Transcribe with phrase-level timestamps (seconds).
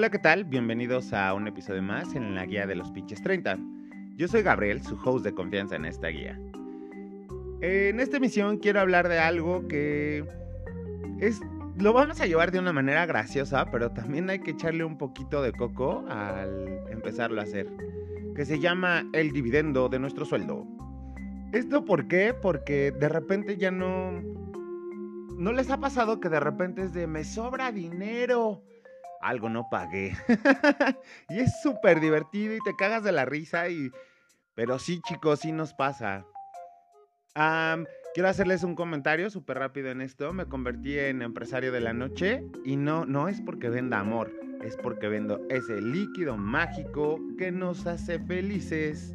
[0.00, 0.46] Hola, ¿qué tal?
[0.46, 3.58] Bienvenidos a un episodio más en la guía de los pinches 30.
[4.16, 6.40] Yo soy Gabriel, su host de confianza en esta guía.
[7.60, 10.24] En esta emisión quiero hablar de algo que
[11.18, 11.42] es
[11.76, 15.42] lo vamos a llevar de una manera graciosa, pero también hay que echarle un poquito
[15.42, 17.66] de coco al empezarlo a hacer,
[18.34, 20.66] que se llama el dividendo de nuestro sueldo.
[21.52, 22.32] ¿Esto por qué?
[22.32, 24.12] Porque de repente ya no...
[25.36, 28.62] ¿No les ha pasado que de repente es de me sobra dinero?
[29.20, 30.16] Algo no pagué.
[31.28, 33.90] y es súper divertido y te cagas de la risa y...
[34.54, 36.24] Pero sí, chicos, sí nos pasa.
[38.14, 40.32] quiero hacerles un comentario súper rápido en esto.
[40.32, 44.76] Me convertí en empresario de la noche y no, no es porque venda amor, es
[44.76, 49.14] porque vendo ese líquido mágico que nos hace felices.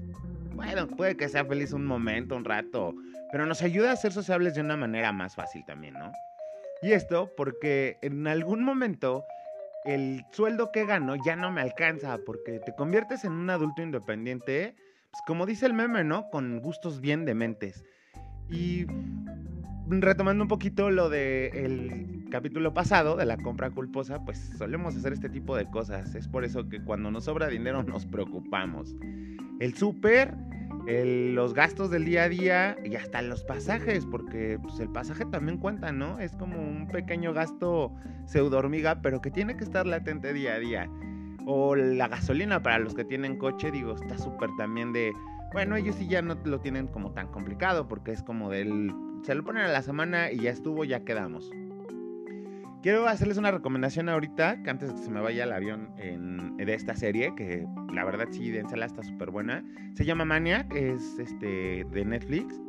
[0.53, 2.95] Bueno, puede que sea feliz un momento, un rato,
[3.31, 6.11] pero nos ayuda a ser sociables de una manera más fácil también, ¿no?
[6.81, 9.25] Y esto porque en algún momento
[9.85, 14.75] el sueldo que gano ya no me alcanza porque te conviertes en un adulto independiente,
[15.11, 16.29] pues como dice el meme, ¿no?
[16.29, 17.83] Con gustos bien dementes.
[18.49, 18.85] Y
[19.87, 25.29] retomando un poquito lo del capítulo pasado de la compra culposa, pues solemos hacer este
[25.29, 26.15] tipo de cosas.
[26.15, 28.95] Es por eso que cuando nos sobra dinero nos preocupamos
[29.59, 30.33] el súper,
[30.87, 35.57] los gastos del día a día y hasta los pasajes, porque pues, el pasaje también
[35.57, 36.19] cuenta, ¿no?
[36.19, 37.91] Es como un pequeño gasto
[38.25, 40.89] pseudo hormiga, pero que tiene que estar latente día a día.
[41.47, 45.11] O la gasolina para los que tienen coche, digo, está súper también de...
[45.53, 48.91] Bueno, ellos sí ya no lo tienen como tan complicado, porque es como del...
[49.23, 51.51] Se lo ponen a la semana y ya estuvo, ya quedamos.
[52.85, 55.89] Quiero hacerles una recomendación ahorita, que antes de que se me vaya el avión
[56.55, 59.65] de esta serie, que la verdad sí, dénsela, está súper buena.
[59.95, 62.61] Se llama Maniac, es este, de Netflix.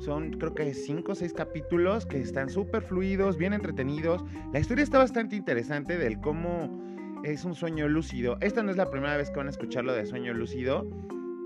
[0.00, 4.26] Son creo que 5 o 6 capítulos que están súper fluidos, bien entretenidos.
[4.52, 6.78] La historia está bastante interesante del cómo
[7.24, 8.36] es un sueño lúcido.
[8.42, 10.86] Esta no es la primera vez que van a escuchar lo de sueño lúcido.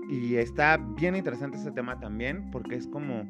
[0.09, 3.25] Y está bien interesante ese tema también, porque es como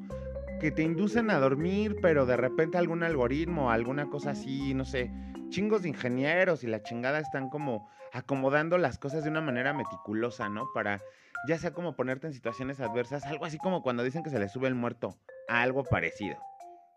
[0.62, 5.12] que te inducen a dormir, pero de repente algún algoritmo, alguna cosa así, no sé,
[5.50, 10.50] chingos de ingenieros y la chingada están como acomodando las cosas de una manera meticulosa,
[10.50, 10.68] ¿no?
[10.72, 11.02] Para
[11.48, 14.50] ya sea como ponerte en situaciones adversas, algo así como cuando dicen que se le
[14.50, 15.18] sube el muerto,
[15.48, 16.38] algo parecido.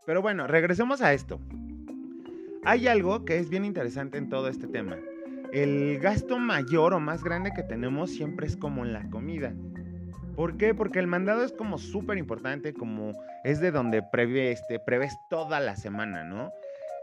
[0.05, 1.41] Pero bueno, regresemos a esto.
[2.67, 4.99] Hay algo que es bien interesante en todo este tema.
[5.55, 9.55] El gasto mayor o más grande que tenemos siempre es como en la comida.
[10.37, 10.75] ¿Por qué?
[10.75, 13.13] Porque el mandado es como súper importante, como
[13.45, 16.51] es de donde prevé, este, prevés toda la semana, ¿no?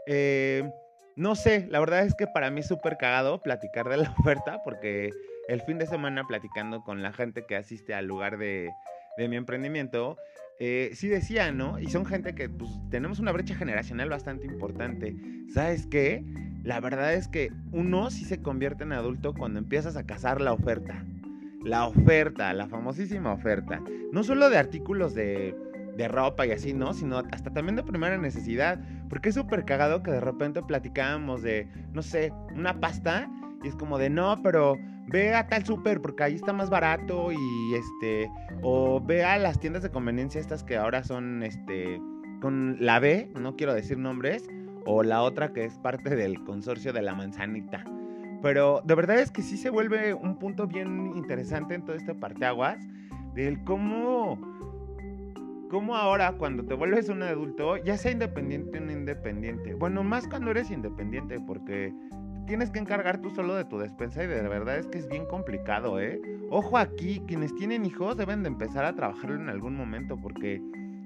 [0.06, 0.70] Eh,
[1.16, 4.62] no sé, la verdad es que para mí es súper cagado platicar de la oferta,
[4.64, 5.10] porque
[5.48, 8.70] el fin de semana platicando con la gente que asiste al lugar de,
[9.16, 10.16] mi emprendimiento,
[10.58, 11.78] eh, sí decía, ¿no?
[11.78, 15.16] Y son gente que pues, tenemos una brecha generacional bastante importante.
[15.52, 16.24] ¿Sabes qué?
[16.64, 20.52] La verdad es que uno sí se convierte en adulto cuando empiezas a cazar la
[20.52, 21.04] oferta
[21.64, 23.80] la oferta, la famosísima oferta.
[24.12, 25.54] No solo de artículos de,
[25.96, 26.92] de ropa y así, ¿no?
[26.94, 28.80] Sino hasta también de primera necesidad.
[29.08, 33.30] Porque es súper cagado que de repente platicábamos de, no sé, una pasta.
[33.62, 34.76] Y es como de, no, pero
[35.08, 38.30] ve a tal súper porque ahí está más barato y este,
[38.62, 42.00] o ve a las tiendas de conveniencia estas que ahora son, este,
[42.40, 44.48] con la B, no quiero decir nombres,
[44.84, 47.84] o la otra que es parte del consorcio de la manzanita.
[48.42, 52.14] Pero de verdad es que sí se vuelve un punto bien interesante en todo este
[52.14, 52.78] parteaguas
[53.34, 54.38] del cómo,
[55.70, 60.26] cómo ahora cuando te vuelves un adulto, ya sea independiente o no independiente, bueno, más
[60.26, 61.94] cuando eres independiente porque
[62.46, 65.24] tienes que encargar tú solo de tu despensa y de verdad es que es bien
[65.26, 66.20] complicado, ¿eh?
[66.50, 70.60] Ojo aquí, quienes tienen hijos deben de empezar a trabajarlo en algún momento porque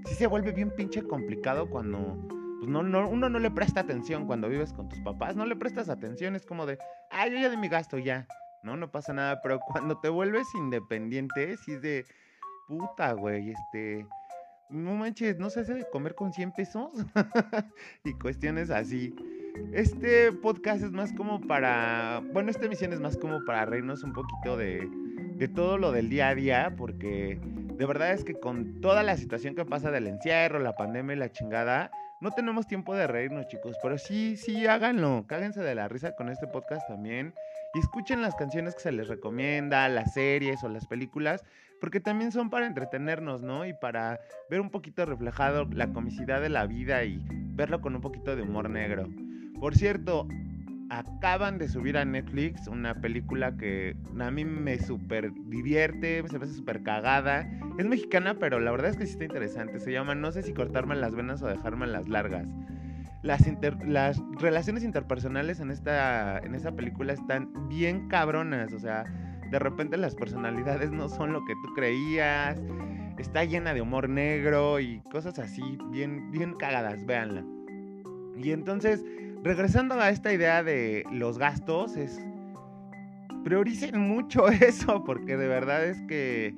[0.07, 2.17] sí se vuelve bien pinche complicado cuando
[2.67, 5.55] pues no, no, uno no le presta atención cuando vives con tus papás, no le
[5.55, 6.79] prestas atención, es como de,
[7.11, 8.27] ay, yo ya de mi gasto ya,
[8.65, 12.05] no, no pasa nada, pero cuando te vuelves independiente, sí es de,
[12.67, 14.05] puta, güey, este,
[14.69, 16.91] no manches, no se hace de comer con 100 pesos
[18.05, 19.15] y cuestiones así.
[19.73, 24.13] Este podcast es más como para, bueno, esta emisión es más como para reírnos un
[24.13, 24.91] poquito de,
[25.37, 29.17] de todo lo del día a día, porque de verdad es que con toda la
[29.17, 31.91] situación que pasa del encierro, la pandemia y la chingada,
[32.21, 35.27] no tenemos tiempo de reírnos, chicos, pero sí, sí, háganlo.
[35.27, 37.35] Cáguense de la risa con este podcast también.
[37.75, 41.45] Y escuchen las canciones que se les recomienda, las series o las películas,
[41.79, 43.67] porque también son para entretenernos, ¿no?
[43.67, 47.23] Y para ver un poquito reflejado la comicidad de la vida y
[47.55, 49.07] verlo con un poquito de humor negro.
[49.61, 50.27] Por cierto,
[50.91, 56.45] acaban de subir a Netflix una película que a mí me súper divierte, se me
[56.45, 57.49] hace súper cagada.
[57.79, 59.81] Es mexicana, pero la verdad es que sí está interesante.
[59.81, 62.47] Se llama No sé si cortarme las venas o dejarme las largas.
[63.23, 63.43] las,
[63.85, 68.73] las relaciones interpersonales en esta, en esta película están bien cabronas.
[68.73, 69.05] O sea,
[69.51, 72.61] de repente las personalidades no son lo que tú creías.
[73.19, 77.45] Está llena de humor negro y cosas así, bien, bien cagadas, véanla.
[78.37, 79.03] Y entonces,
[79.47, 82.21] regresando a esta idea de los gastos, es
[83.45, 86.53] prioricen mucho eso, porque de verdad es que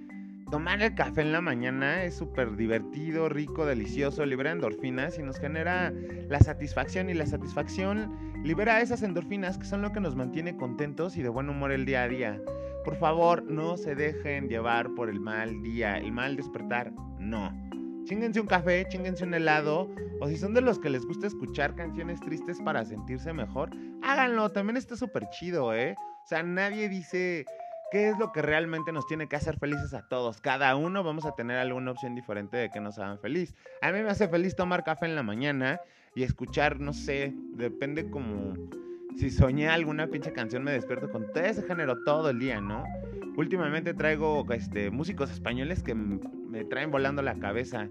[0.50, 5.38] tomar el café en la mañana es súper divertido, rico, delicioso, libera endorfinas y nos
[5.38, 5.93] genera
[6.31, 11.19] la satisfacción y la satisfacción libera esas endorfinas que son lo que nos mantiene contentos
[11.19, 12.40] y de buen humor el día a día.
[12.87, 17.68] Por favor, no se dejen llevar por el mal día, el mal despertar, no.
[18.09, 21.75] Chinguense un café, chinguense un helado, o si son de los que les gusta escuchar
[21.75, 23.69] canciones tristes para sentirse mejor,
[24.03, 25.95] háganlo, también está súper chido, ¿eh?
[26.25, 27.45] O sea, nadie dice
[27.93, 30.41] qué es lo que realmente nos tiene que hacer felices a todos.
[30.41, 33.55] Cada uno vamos a tener alguna opción diferente de que nos hagan feliz.
[33.83, 35.79] A mí me hace feliz tomar café en la mañana
[36.15, 38.55] y escuchar, no sé, depende como
[39.19, 42.85] si soñé alguna pinche canción me despierto con todo ese género todo el día, ¿no?
[43.37, 45.95] Últimamente traigo este, músicos españoles que
[46.49, 47.89] me traen volando la cabeza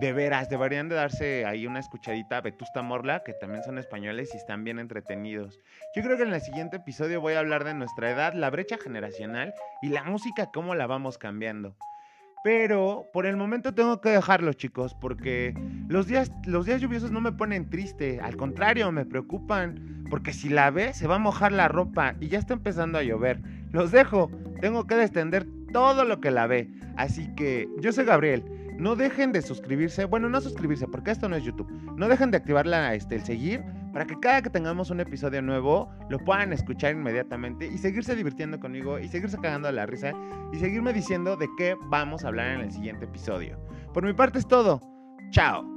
[0.00, 4.30] de veras, deberían de darse ahí una escuchadita a Vetusta Morla, que también son españoles
[4.32, 5.60] y están bien entretenidos.
[5.94, 8.78] Yo creo que en el siguiente episodio voy a hablar de nuestra edad, la brecha
[8.78, 9.52] generacional
[9.82, 11.76] y la música, cómo la vamos cambiando.
[12.42, 15.54] Pero por el momento tengo que dejarlo, chicos, porque
[15.88, 20.48] los días, los días lluviosos no me ponen triste, al contrario, me preocupan, porque si
[20.48, 23.40] la ve se va a mojar la ropa y ya está empezando a llover.
[23.70, 24.30] Los dejo,
[24.60, 26.68] tengo que descender todo lo que la ve.
[26.96, 28.44] Así que yo soy Gabriel.
[28.78, 31.70] No dejen de suscribirse, bueno, no suscribirse porque esto no es YouTube.
[31.96, 33.62] No dejen de activar la, este, el seguir
[33.92, 38.58] para que cada que tengamos un episodio nuevo lo puedan escuchar inmediatamente y seguirse divirtiendo
[38.58, 40.14] conmigo y seguirse cagando la risa
[40.52, 43.58] y seguirme diciendo de qué vamos a hablar en el siguiente episodio.
[43.92, 44.80] Por mi parte es todo.
[45.30, 45.71] Chao.